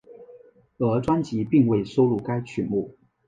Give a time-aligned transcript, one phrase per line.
[0.79, 2.97] 而专辑并未收录该曲目。